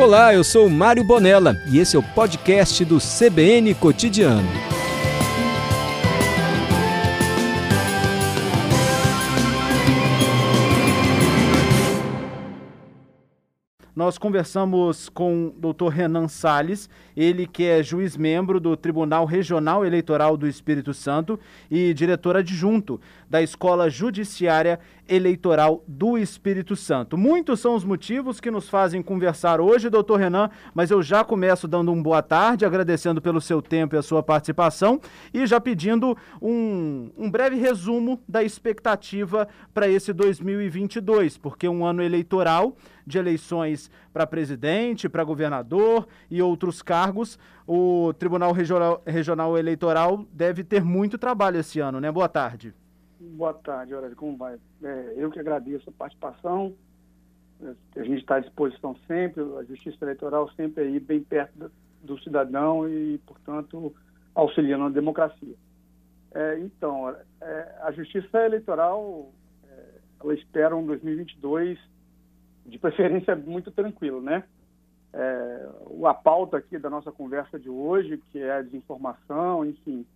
[0.00, 4.48] Olá, eu sou Mário Bonella e esse é o podcast do CBN Cotidiano.
[13.94, 19.84] Nós conversamos com o doutor Renan Salles, ele que é juiz membro do Tribunal Regional
[19.84, 21.38] Eleitoral do Espírito Santo
[21.70, 27.18] e diretor adjunto da Escola Judiciária Eleitoral do Espírito Santo.
[27.18, 31.66] Muitos são os motivos que nos fazem conversar hoje, doutor Renan, mas eu já começo
[31.66, 35.00] dando um boa tarde, agradecendo pelo seu tempo e a sua participação
[35.34, 42.02] e já pedindo um, um breve resumo da expectativa para esse 2022, porque um ano
[42.02, 47.09] eleitoral de eleições para presidente, para governador e outros cargos,
[47.66, 52.10] o Tribunal Regional, Regional Eleitoral deve ter muito trabalho esse ano, né?
[52.10, 52.74] Boa tarde.
[53.20, 54.16] Boa tarde, Aurélio.
[54.16, 54.58] Como vai?
[54.82, 56.74] É, eu que agradeço a participação.
[57.94, 61.70] A gente está à disposição sempre, a Justiça Eleitoral sempre aí bem perto
[62.02, 63.94] do, cidadão e, portanto,
[64.34, 65.54] auxiliando na democracia.
[66.32, 69.30] É, então, é, a Justiça Eleitoral,
[69.68, 69.84] é,
[70.22, 71.78] ela espera um 2022
[72.64, 74.44] de preferência muito tranquilo, né?
[75.12, 75.68] É,
[76.06, 80.06] a pauta aqui da nossa conversa de hoje, que é a desinformação, enfim,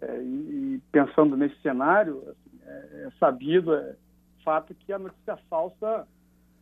[0.00, 3.96] é, e, e, pensando nesse cenário, assim, é, é, sabido, é
[4.44, 6.06] fato que a notícia falsa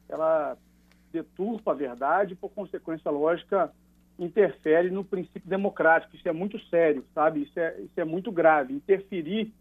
[0.08, 0.56] ela
[1.12, 3.72] deturpa a verdade e, por consequência lógica,
[4.18, 6.16] interfere no princípio democrático.
[6.16, 7.42] Isso é muito sério, sabe?
[7.42, 8.74] Isso é, isso é muito grave.
[8.74, 9.52] Interferir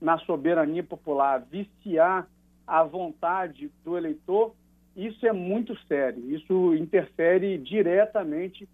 [0.00, 2.28] na soberania popular, viciar
[2.66, 4.54] a vontade do eleitor
[4.96, 6.30] isso é muito sério.
[6.30, 8.68] Isso interfere diretamente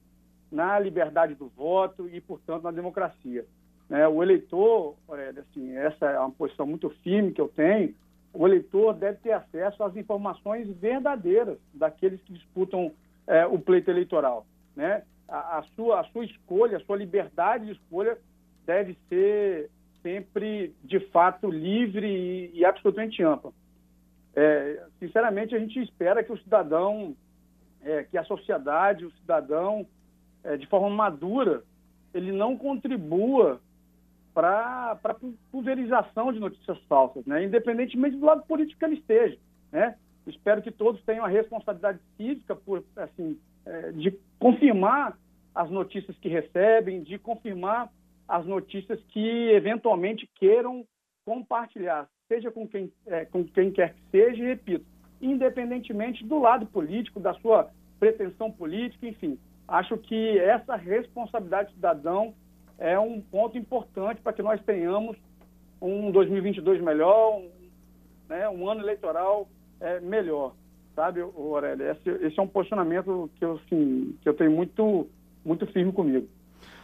[0.50, 3.44] na liberdade do voto e, portanto, na democracia.
[3.88, 4.06] Né?
[4.08, 4.96] O eleitor,
[5.38, 7.94] assim, essa é uma posição muito firme que eu tenho,
[8.32, 12.92] o eleitor deve ter acesso às informações verdadeiras daqueles que disputam
[13.26, 14.46] é, o pleito eleitoral.
[14.76, 15.02] Né?
[15.28, 18.18] A, a, sua, a sua escolha, a sua liberdade de escolha
[18.66, 19.70] deve ser
[20.02, 23.52] sempre, de fato, livre e, e absolutamente ampla.
[24.40, 27.16] É, sinceramente, a gente espera que o cidadão,
[27.82, 29.84] é, que a sociedade, o cidadão,
[30.44, 31.64] é, de forma madura,
[32.14, 33.60] ele não contribua
[34.32, 35.16] para a
[35.50, 37.42] pulverização de notícias falsas, né?
[37.42, 39.36] independentemente do lado político que ele esteja.
[39.72, 39.96] Né?
[40.24, 45.18] Espero que todos tenham a responsabilidade cívica por, assim, é, de confirmar
[45.52, 47.90] as notícias que recebem, de confirmar
[48.28, 50.86] as notícias que eventualmente queiram
[51.24, 54.84] compartilhar seja com quem, é, com quem quer que seja, e repito,
[55.20, 59.38] independentemente do lado político, da sua pretensão política, enfim.
[59.66, 62.34] Acho que essa responsabilidade cidadão
[62.78, 65.16] é um ponto importante para que nós tenhamos
[65.80, 67.50] um 2022 melhor, um,
[68.28, 69.48] né, um ano eleitoral
[69.80, 70.54] é, melhor,
[70.94, 71.90] sabe, Aurélio?
[71.90, 75.08] Esse, esse, é um posicionamento que eu, assim, que eu tenho muito,
[75.44, 76.28] muito firme comigo.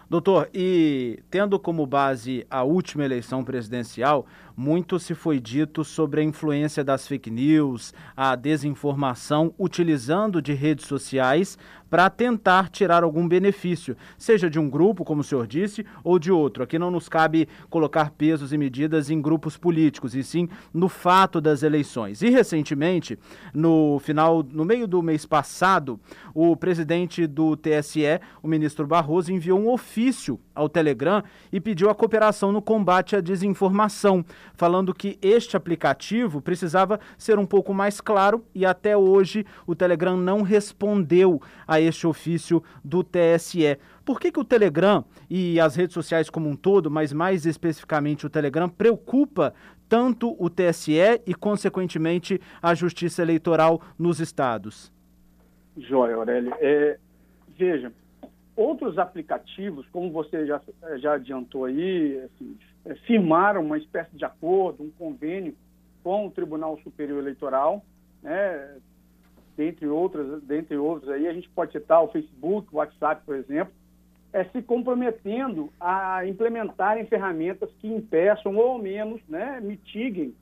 [0.09, 4.27] Doutor, e tendo como base a última eleição presidencial,
[4.57, 10.87] muito se foi dito sobre a influência das fake news, a desinformação, utilizando de redes
[10.87, 11.59] sociais
[11.95, 16.33] para tentar tirar algum benefício, seja de um grupo, como o senhor disse, ou de
[16.33, 16.65] outro.
[16.65, 21.41] Aqui não nos cabe colocar pesos e medidas em grupos políticos, e sim no fato
[21.41, 22.21] das eleições.
[22.21, 23.17] E recentemente,
[23.55, 26.01] no final, no meio do mês passado,
[26.35, 31.23] o presidente do TSE, o ministro Barroso, enviou um ofício ao Telegram
[31.53, 34.25] e pediu a cooperação no combate à desinformação,
[34.55, 40.17] falando que este aplicativo precisava ser um pouco mais claro e até hoje o Telegram
[40.17, 43.79] não respondeu a este ofício do TSE.
[44.05, 48.27] Por que, que o Telegram e as redes sociais como um todo, mas mais especificamente
[48.27, 49.55] o Telegram, preocupa
[49.89, 54.93] tanto o TSE e, consequentemente, a Justiça Eleitoral nos estados?
[55.77, 56.55] Joia, Aurélio.
[56.61, 56.99] É,
[57.57, 57.93] veja,
[58.57, 60.61] outros aplicativos, como você já,
[60.97, 65.55] já adiantou aí, assim, é, firmaram uma espécie de acordo, um convênio
[66.03, 67.83] com o Tribunal Superior Eleitoral,
[68.23, 68.77] né,
[69.57, 73.73] dentre outras, dentre outros aí, a gente pode citar o Facebook, o WhatsApp, por exemplo,
[74.33, 80.35] é, se comprometendo a implementarem ferramentas que impeçam ou ao menos né, mitiguem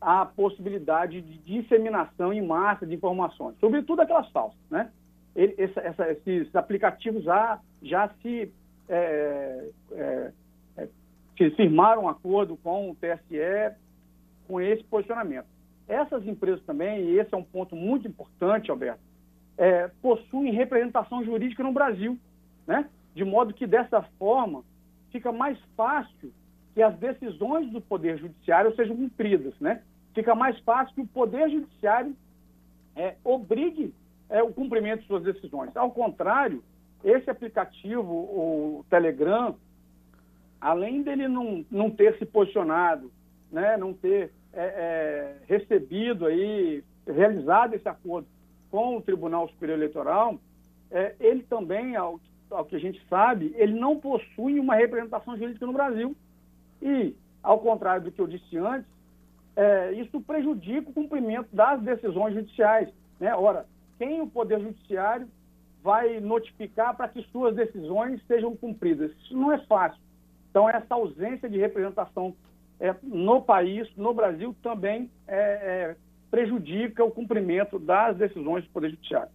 [0.00, 4.58] a possibilidade de disseminação em massa de informações, sobretudo aquelas falsas.
[4.70, 4.90] Né?
[5.34, 8.52] Ele, essa, essa, esses aplicativos já, já se,
[8.88, 10.32] é, é,
[10.76, 10.88] é,
[11.56, 13.76] firmaram um acordo com o TSE
[14.46, 15.46] com esse posicionamento.
[15.88, 19.00] Essas empresas também, e esse é um ponto muito importante, Alberto,
[19.56, 22.18] é, possuem representação jurídica no Brasil,
[22.66, 22.88] né?
[23.14, 24.64] de modo que, dessa forma,
[25.10, 26.32] fica mais fácil
[26.74, 29.54] que as decisões do Poder Judiciário sejam cumpridas.
[29.60, 29.82] Né?
[30.14, 32.16] Fica mais fácil que o Poder Judiciário
[32.96, 33.92] é, obrigue
[34.30, 35.76] é, o cumprimento de suas decisões.
[35.76, 36.62] Ao contrário,
[37.04, 39.56] esse aplicativo, o Telegram,
[40.60, 43.10] além dele não, não ter se posicionado,
[43.50, 48.28] né, não ter é, é, recebido aí, realizado esse acordo
[48.70, 50.38] com o Tribunal Superior Eleitoral,
[50.90, 55.66] é, ele também, ao, ao que a gente sabe, ele não possui uma representação jurídica
[55.66, 56.14] no Brasil.
[56.80, 58.88] E, ao contrário do que eu disse antes,
[59.56, 62.88] é, isso prejudica o cumprimento das decisões judiciais.
[63.18, 63.34] Né?
[63.34, 63.66] Ora,
[64.00, 65.28] quem o Poder Judiciário
[65.82, 69.12] vai notificar para que suas decisões sejam cumpridas?
[69.18, 70.00] Isso não é fácil.
[70.48, 72.34] Então, essa ausência de representação
[72.80, 75.96] é, no país, no Brasil, também é, é,
[76.30, 79.30] prejudica o cumprimento das decisões do Poder Judiciário.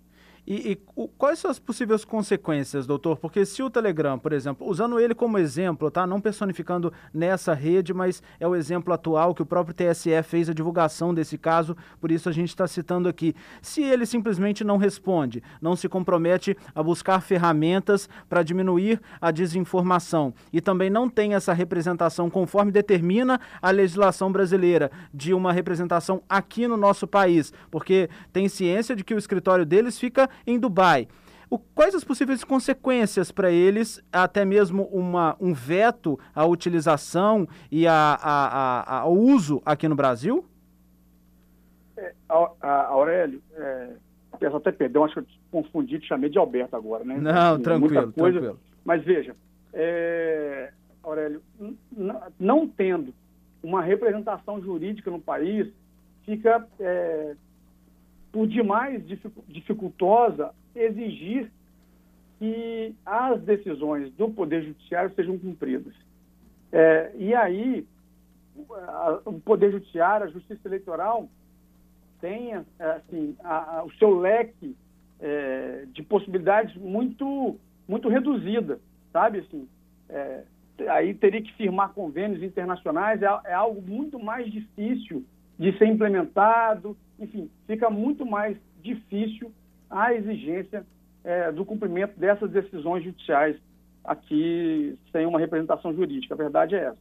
[0.48, 3.18] E, e o, quais são as possíveis consequências, doutor?
[3.18, 6.06] Porque se o Telegram, por exemplo, usando ele como exemplo, tá?
[6.06, 10.54] Não personificando nessa rede, mas é o exemplo atual que o próprio TSE fez a
[10.54, 13.36] divulgação desse caso, por isso a gente está citando aqui.
[13.62, 20.34] Se ele simplesmente não responde, não se compromete a buscar ferramentas para diminuir a desinformação
[20.54, 26.68] e também não tem essa representação conforme determina a legislação brasileira de uma representação aqui
[26.68, 31.08] no nosso país, porque tem ciência de que o escritório deles fica em Dubai.
[31.50, 37.88] O, quais as possíveis consequências para eles, até mesmo uma, um veto à utilização e
[37.88, 40.46] a, a, a, ao uso aqui no Brasil?
[41.98, 43.90] É, Aurélio, é,
[44.40, 47.18] peço até perdão, acho que eu confundi, te chamei de Alberto agora, né?
[47.18, 48.60] Não, tranquilo, coisa, tranquilo.
[48.84, 49.36] Mas veja,
[49.74, 50.72] é,
[51.04, 51.42] Aurélio,
[52.40, 53.14] não tendo
[53.64, 55.68] uma representação jurídica no país,
[56.24, 57.36] fica é,
[58.36, 59.02] por demais
[59.48, 61.50] dificultosa exigir
[62.38, 65.94] que as decisões do Poder Judiciário sejam cumpridas.
[66.70, 67.88] É, e aí,
[69.24, 71.30] o Poder Judiciário, a Justiça Eleitoral,
[72.20, 74.76] tenha assim, a, a, o seu leque
[75.22, 77.56] é, de possibilidades muito,
[77.88, 78.82] muito reduzida,
[79.14, 79.40] sabe?
[79.40, 79.66] Assim,
[80.10, 80.44] é,
[80.90, 85.24] aí teria que firmar convênios internacionais, é, é algo muito mais difícil
[85.58, 89.52] de ser implementado, enfim, fica muito mais difícil
[89.90, 90.86] a exigência
[91.24, 93.58] é, do cumprimento dessas decisões judiciais
[94.04, 96.34] aqui sem uma representação jurídica.
[96.34, 96.98] A verdade é essa.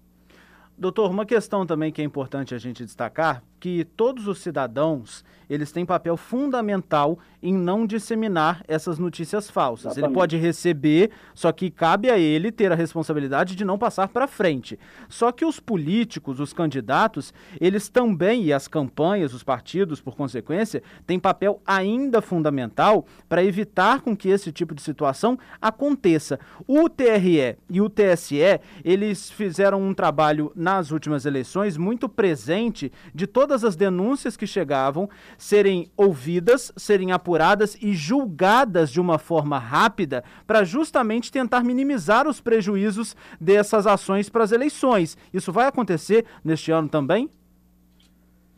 [0.76, 5.72] Doutor, uma questão também que é importante a gente destacar, que todos os cidadãos, eles
[5.72, 9.93] têm papel fundamental em não disseminar essas notícias falsas.
[9.93, 10.11] Exatamente.
[10.11, 14.26] Ele pode receber, só que cabe a ele ter a responsabilidade de não passar para
[14.26, 14.78] frente.
[15.08, 20.82] Só que os políticos, os candidatos, eles também, e as campanhas, os partidos, por consequência,
[21.06, 26.38] têm papel ainda fundamental para evitar com que esse tipo de situação aconteça.
[26.66, 33.26] O TRE e o TSE, eles fizeram um trabalho nas últimas eleições muito presente de
[33.26, 40.24] todas as denúncias que chegavam serem ouvidas, serem apuradas e julgadas de uma forma rápida
[40.46, 45.16] para justamente tentar minimizar os prejuízos dessas ações para as eleições.
[45.32, 47.30] Isso vai acontecer neste ano também?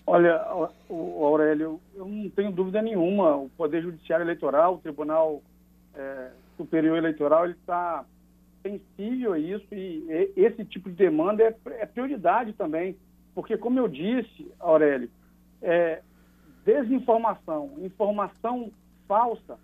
[0.06, 0.40] Olha,
[0.88, 3.34] Aurélio, eu não tenho dúvida nenhuma.
[3.36, 5.42] O Poder Judiciário Eleitoral, o Tribunal
[5.96, 8.04] é, Superior Eleitoral, ele está
[8.62, 12.96] sensível a isso e esse tipo de demanda é, é prioridade também,
[13.36, 15.10] porque, como eu disse, Aurélio,
[15.60, 16.00] é,
[16.64, 18.72] desinformação, informação
[19.06, 19.58] falsa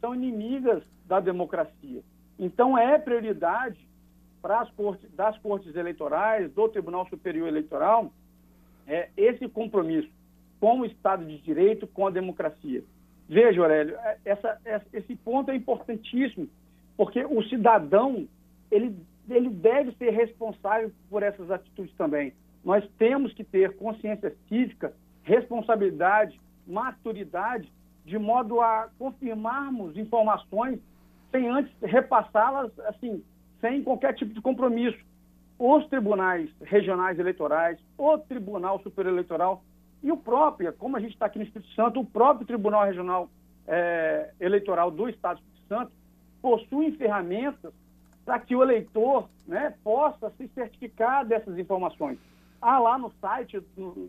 [0.00, 2.02] são inimigas da democracia.
[2.38, 3.76] Então, é prioridade
[4.40, 8.10] para as cortes, das cortes eleitorais, do Tribunal Superior Eleitoral,
[8.86, 10.10] é, esse compromisso
[10.58, 12.82] com o Estado de Direito, com a democracia.
[13.28, 14.58] Veja, Aurélio, é, essa,
[14.94, 16.48] esse ponto é importantíssimo,
[16.96, 18.26] porque o cidadão
[18.70, 18.96] ele,
[19.28, 22.32] ele deve ser responsável por essas atitudes também.
[22.64, 27.72] Nós temos que ter consciência cívica, responsabilidade, maturidade,
[28.04, 30.80] de modo a confirmarmos informações
[31.30, 33.22] sem antes repassá-las, assim,
[33.60, 34.98] sem qualquer tipo de compromisso.
[35.58, 39.62] Os tribunais regionais eleitorais, o Tribunal Superior Eleitoral
[40.02, 43.28] e o próprio, como a gente está aqui no Espírito Santo, o próprio Tribunal Regional
[43.66, 45.92] é, Eleitoral do Estado do Espírito Santo
[46.40, 47.72] possuem ferramentas
[48.24, 52.18] para que o eleitor né, possa se certificar dessas informações.
[52.60, 53.62] Há lá no site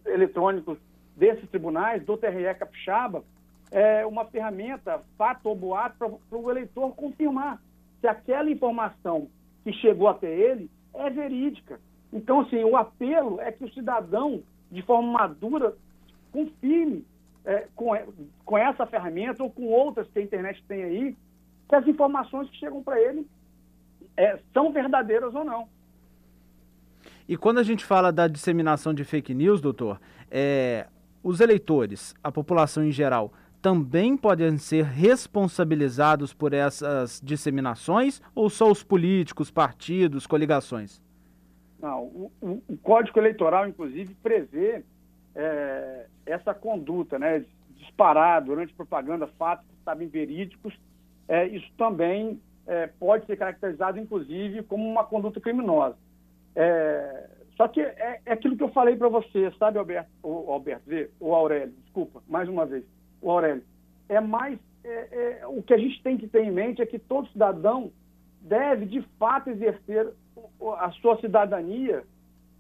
[0.06, 0.78] eletrônico
[1.16, 3.24] desses tribunais, do TRE Capixaba,
[3.72, 7.62] é uma ferramenta, fato ou boato, para o eleitor confirmar
[8.02, 9.30] se aquela informação
[9.64, 11.80] que chegou até ele é verídica.
[12.12, 15.74] Então, assim, o apelo é que o cidadão, de forma madura,
[16.32, 17.06] confirme
[17.46, 17.92] é, com,
[18.44, 21.16] com essa ferramenta ou com outras que a internet tem aí,
[21.70, 23.26] que as informações que chegam para ele
[24.18, 25.70] é, são verdadeiras ou não.
[27.32, 30.86] E quando a gente fala da disseminação de fake news, doutor, é,
[31.24, 38.70] os eleitores, a população em geral, também podem ser responsabilizados por essas disseminações ou só
[38.70, 41.02] os políticos, partidos, coligações?
[41.82, 44.84] Não, o, o, o Código Eleitoral, inclusive, prevê
[45.34, 47.46] é, essa conduta, né?
[47.78, 50.78] Disparar durante propaganda fatos que sabem verídicos.
[51.30, 55.96] É, isso também é, pode ser caracterizado, inclusive, como uma conduta criminosa.
[56.56, 60.84] É, só que é, é, aquilo que eu falei para você, sabe, Alberto, o Alberto,
[61.20, 62.84] o Aurélio, desculpa, mais uma vez,
[63.22, 63.64] o Aurélio.
[64.10, 66.98] É mais é, é, o que a gente tem que ter em mente é que
[66.98, 67.92] todo cidadão
[68.42, 70.12] deve, de fato, exercer
[70.80, 72.04] a sua cidadania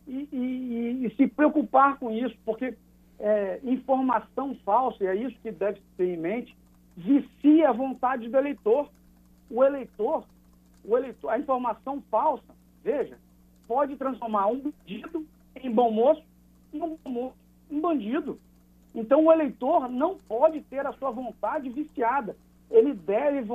[0.07, 2.75] e, e, e se preocupar com isso, porque
[3.19, 6.55] é, informação falsa, e é isso que deve ter em mente,
[6.95, 8.89] vicia a vontade do eleitor.
[9.49, 10.23] O eleitor,
[10.85, 13.17] o eleitor, a informação falsa, veja,
[13.71, 15.25] pode transformar um bandido
[15.55, 16.21] em bom moço
[16.73, 17.37] e um bom moço
[17.69, 18.37] em bandido.
[18.93, 22.35] Então, o eleitor não pode ter a sua vontade viciada.
[22.69, 23.47] Ele deve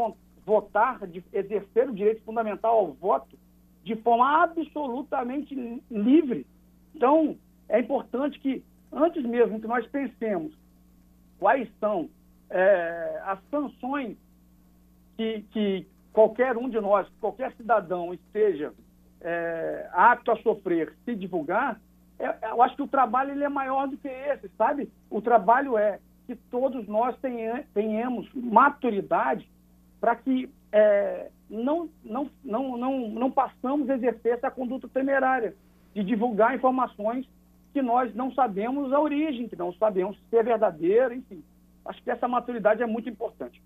[0.42, 1.00] votar,
[1.34, 3.38] exercer o direito fundamental ao voto
[3.84, 5.54] de forma absolutamente
[5.90, 6.46] livre.
[6.94, 7.36] Então,
[7.68, 10.50] é importante que, antes mesmo que nós pensemos
[11.38, 12.08] quais são
[12.48, 14.16] é, as sanções
[15.14, 18.72] que, que qualquer um de nós, qualquer cidadão esteja
[19.26, 21.80] é, apto a sofrer se divulgar,
[22.18, 24.88] é, eu acho que o trabalho ele é maior do que esse, sabe?
[25.10, 29.48] O trabalho é que todos nós tenha, tenhamos maturidade
[30.00, 35.54] para que é, não, não, não, não, não passamos a exercer essa conduta temerária
[35.92, 37.28] de divulgar informações
[37.72, 41.42] que nós não sabemos a origem, que não sabemos se é verdadeira, enfim.
[41.84, 43.60] Acho que essa maturidade é muito importante.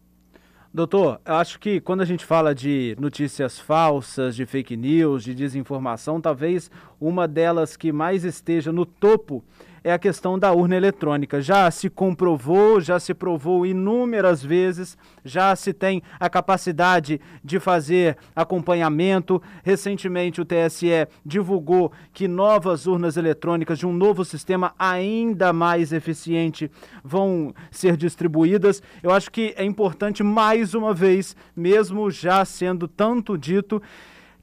[0.72, 6.20] Doutor, acho que quando a gente fala de notícias falsas, de fake news, de desinformação,
[6.20, 9.42] talvez uma delas que mais esteja no topo
[9.82, 11.40] é a questão da urna eletrônica.
[11.40, 18.16] Já se comprovou, já se provou inúmeras vezes, já se tem a capacidade de fazer
[18.34, 19.42] acompanhamento.
[19.62, 26.70] Recentemente, o TSE divulgou que novas urnas eletrônicas de um novo sistema ainda mais eficiente
[27.02, 28.82] vão ser distribuídas.
[29.02, 33.82] Eu acho que é importante, mais uma vez, mesmo já sendo tanto dito,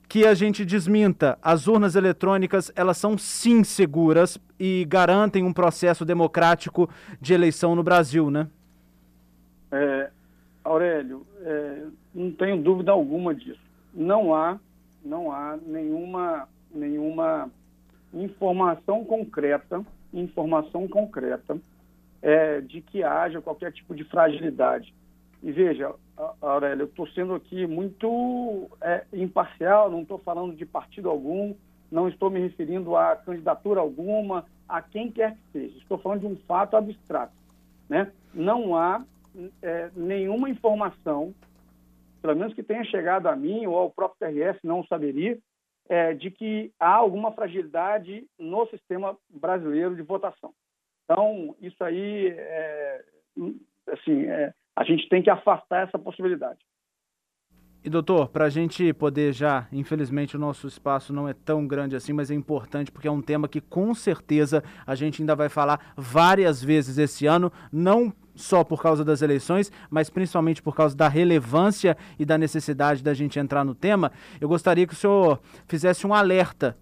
[0.07, 1.37] que a gente desminta.
[1.41, 7.83] As urnas eletrônicas, elas são sim seguras e garantem um processo democrático de eleição no
[7.83, 8.47] Brasil, né?
[9.71, 10.09] É,
[10.63, 11.83] Aurélio, é,
[12.13, 13.59] não tenho dúvida alguma disso.
[13.93, 14.57] Não há,
[15.03, 17.49] não há nenhuma, nenhuma
[18.13, 21.57] informação concreta, informação concreta
[22.21, 24.93] é, de que haja qualquer tipo de fragilidade.
[25.43, 25.93] E veja,
[26.41, 31.53] Aurélio, eu estou sendo aqui muito é, imparcial, não estou falando de partido algum,
[31.91, 35.77] não estou me referindo a candidatura alguma, a quem quer que seja.
[35.77, 37.33] Estou falando de um fato abstrato.
[37.87, 38.11] Né?
[38.33, 39.05] Não há
[39.61, 41.33] é, nenhuma informação,
[42.21, 45.37] pelo menos que tenha chegado a mim ou ao próprio TRS, não saberia,
[45.87, 50.53] é, de que há alguma fragilidade no sistema brasileiro de votação.
[51.05, 53.05] Então, isso aí, é,
[53.93, 56.59] assim, é, a gente tem que afastar essa possibilidade.
[57.83, 61.95] E doutor, para a gente poder já, infelizmente o nosso espaço não é tão grande
[61.95, 65.49] assim, mas é importante porque é um tema que com certeza a gente ainda vai
[65.49, 70.95] falar várias vezes esse ano, não só por causa das eleições, mas principalmente por causa
[70.95, 74.11] da relevância e da necessidade da gente entrar no tema.
[74.39, 76.77] Eu gostaria que o senhor fizesse um alerta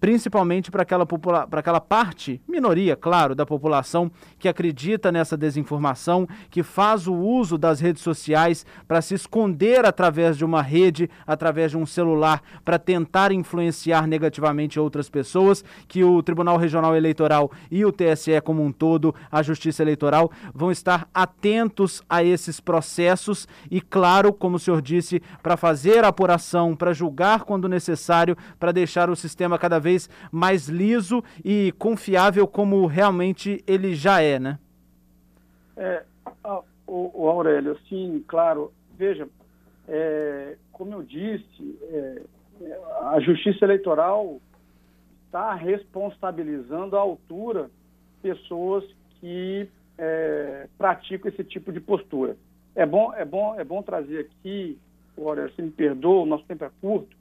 [0.00, 6.62] principalmente para aquela, para aquela parte, minoria, claro, da população que acredita nessa desinformação, que
[6.62, 11.78] faz o uso das redes sociais para se esconder através de uma rede, através de
[11.78, 17.92] um celular, para tentar influenciar negativamente outras pessoas, que o Tribunal Regional Eleitoral e o
[17.92, 24.32] TSE como um todo, a Justiça Eleitoral, vão estar atentos a esses processos e, claro,
[24.32, 29.16] como o senhor disse, para fazer a apuração, para julgar quando necessário, para deixar o
[29.16, 34.58] sistema cada vez vez mais liso e confiável como realmente ele já é, né?
[35.76, 36.04] É,
[36.86, 38.72] o, o Aurélio, sim, claro.
[38.96, 39.28] Veja,
[39.88, 42.22] é, como eu disse, é,
[43.02, 44.40] a Justiça Eleitoral
[45.26, 47.70] está responsabilizando à altura
[48.22, 48.84] pessoas
[49.20, 52.36] que é, praticam esse tipo de postura.
[52.74, 54.78] É bom, é bom, é bom trazer aqui,
[55.16, 57.16] Aurélio, se me perdoa, o nosso tempo é curto,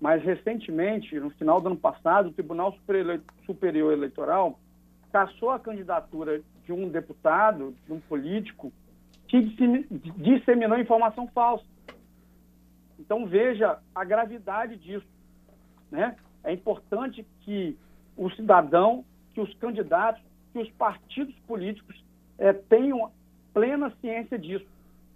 [0.00, 2.76] mas, recentemente, no final do ano passado, o Tribunal
[3.46, 4.58] Superior Eleitoral
[5.12, 8.72] cassou a candidatura de um deputado, de um político,
[9.26, 9.40] que
[10.16, 11.64] disseminou informação falsa.
[12.98, 15.06] Então, veja a gravidade disso.
[15.90, 16.16] Né?
[16.44, 17.76] É importante que
[18.16, 22.02] o cidadão, que os candidatos, que os partidos políticos
[22.38, 23.10] é, tenham
[23.52, 24.66] plena ciência disso.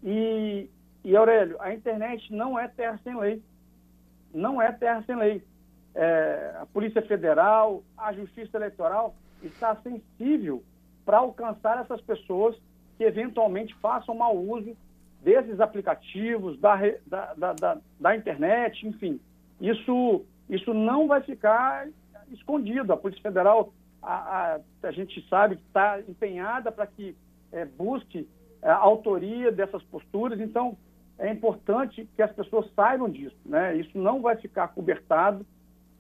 [0.02, 0.68] E,
[1.04, 3.42] e, Aurélio, a internet não é terra sem lei.
[4.32, 5.42] Não é terra sem lei.
[5.94, 10.62] É, a Polícia Federal, a Justiça Eleitoral está sensível
[11.04, 12.56] para alcançar essas pessoas
[12.96, 14.76] que eventualmente façam mau uso
[15.22, 19.20] desses aplicativos, da, da, da, da, internet, enfim.
[19.60, 21.88] Isso, isso não vai ficar
[22.30, 22.92] escondido.
[22.92, 23.72] A Polícia Federal,
[24.02, 27.16] a, a, a gente sabe que está empenhada para que
[27.52, 28.28] é, busque
[28.62, 30.40] é, a autoria dessas posturas.
[30.40, 30.76] Então,
[31.22, 33.36] é importante que as pessoas saibam disso.
[33.46, 33.76] Né?
[33.76, 35.46] Isso não vai ficar cobertado.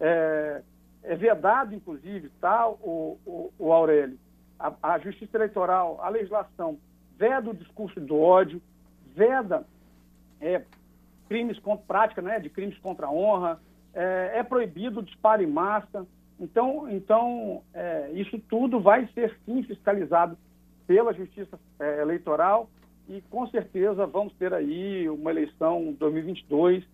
[0.00, 0.62] É,
[1.04, 4.18] é vedado, inclusive, tá, o, o, o Aurélio,
[4.58, 6.76] a, a Justiça Eleitoral, a legislação
[7.16, 8.60] veda o discurso do ódio,
[9.14, 9.64] veda
[10.40, 10.62] é,
[11.28, 13.60] crimes contra prática né, de crimes contra a honra,
[13.94, 16.04] é, é proibido o disparo em massa.
[16.40, 20.36] Então, então é, isso tudo vai ser sim fiscalizado
[20.84, 22.68] pela Justiça é, Eleitoral
[23.08, 26.84] e com certeza vamos ter aí uma eleição 2022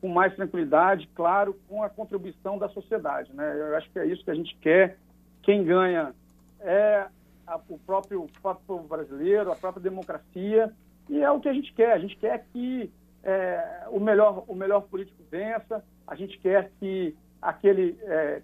[0.00, 3.32] com mais tranquilidade, claro, com a contribuição da sociedade.
[3.32, 3.54] Né?
[3.56, 4.98] Eu acho que é isso que a gente quer.
[5.42, 6.12] Quem ganha
[6.60, 7.06] é
[7.46, 8.26] a, o, próprio,
[8.66, 10.72] povo brasileiro, a própria democracia,
[11.08, 11.92] e é o que a gente quer.
[11.92, 12.90] A gente quer que
[13.22, 18.42] é, o, melhor, o melhor político vença, a gente quer que aquele é,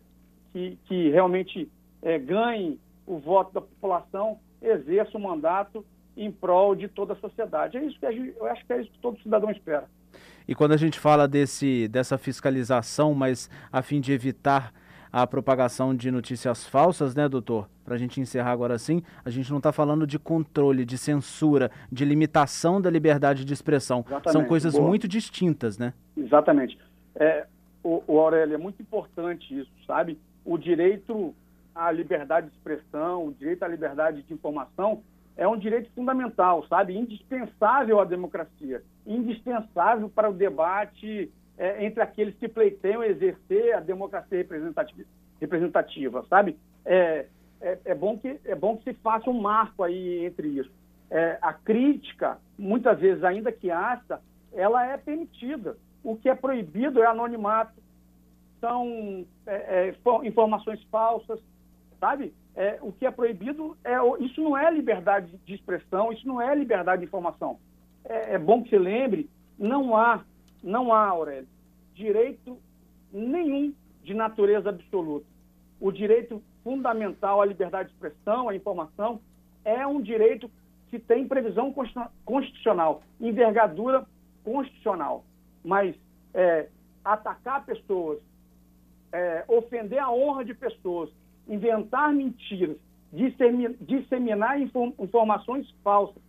[0.53, 1.71] que, que realmente
[2.03, 5.85] é, ganhe o voto da população exerça o mandato
[6.19, 7.79] em prol de toda a sociedade.
[7.79, 9.85] É isso que gente, eu acho que é isso que todo cidadão espera.
[10.47, 14.73] E quando a gente fala desse, dessa fiscalização, mas a fim de evitar
[15.13, 17.69] a propagação de notícias falsas, né, doutor?
[17.85, 21.71] Para a gente encerrar agora sim, a gente não está falando de controle, de censura,
[21.91, 24.05] de limitação da liberdade de expressão.
[24.07, 24.33] Exatamente.
[24.33, 24.87] São coisas Boa.
[24.87, 25.95] muito distintas, né?
[26.17, 26.79] Exatamente.
[27.15, 27.47] É,
[27.83, 30.19] o, o Aurélio, é muito importante isso, sabe?
[30.45, 31.35] O direito
[31.75, 35.03] à liberdade de expressão, o direito à liberdade de informação
[35.39, 36.99] é um direito fundamental, sabe?
[36.99, 44.37] Indispensável à democracia, indispensável para o debate é, entre aqueles que pleiteiam exercer a democracia
[44.37, 45.09] representativa,
[45.41, 46.59] representativa sabe?
[46.85, 47.27] É,
[47.61, 50.71] é, é, bom que, é bom que se faça um marco aí entre isso.
[51.09, 54.21] É, a crítica, muitas vezes, ainda que haja,
[54.53, 55.77] ela é permitida.
[56.03, 57.73] O que é proibido é anonimato,
[58.61, 61.41] são é, é, informações falsas,
[62.01, 62.35] sabe?
[62.59, 66.53] É, o que é proibido é isso não é liberdade de expressão, isso não é
[66.57, 67.57] liberdade de informação.
[68.05, 70.25] É, é bom que se lembre, não há
[70.61, 71.49] não há, Aurélio,
[71.95, 72.59] direito
[73.13, 75.27] nenhum de natureza absoluta.
[75.81, 79.21] O direito fundamental à liberdade de expressão, à informação,
[79.65, 80.51] é um direito
[80.91, 81.73] que tem previsão
[82.25, 84.05] constitucional, envergadura
[84.45, 85.25] constitucional.
[85.65, 85.95] Mas
[86.35, 86.69] é,
[87.05, 88.19] atacar pessoas,
[89.13, 91.11] é, ofender a honra de pessoas,
[91.49, 92.77] inventar mentiras,
[93.13, 96.23] disseminar informações falsas,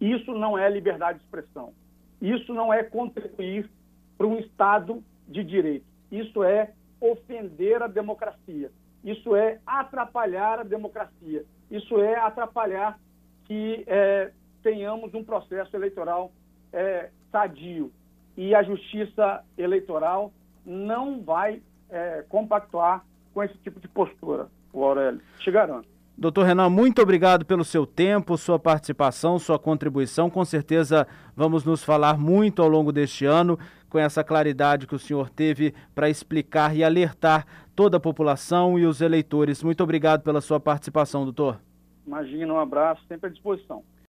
[0.00, 1.72] isso não é liberdade de expressão.
[2.20, 3.68] Isso não é contribuir
[4.16, 5.84] para um Estado de direito.
[6.10, 8.70] Isso é ofender a democracia.
[9.04, 11.44] Isso é atrapalhar a democracia.
[11.70, 12.98] Isso é atrapalhar
[13.44, 16.32] que é, tenhamos um processo eleitoral
[16.72, 17.92] é, sadio.
[18.36, 20.32] E a justiça eleitoral
[20.64, 23.04] não vai é, compactuar
[23.36, 25.20] com esse tipo de postura, o Aurélio.
[25.40, 25.86] Te garanto.
[26.16, 30.30] Doutor Renan, muito obrigado pelo seu tempo, sua participação, sua contribuição.
[30.30, 33.58] Com certeza vamos nos falar muito ao longo deste ano,
[33.90, 38.86] com essa claridade que o senhor teve para explicar e alertar toda a população e
[38.86, 39.62] os eleitores.
[39.62, 41.60] Muito obrigado pela sua participação, doutor.
[42.06, 43.84] Imagina, um abraço, sempre à disposição.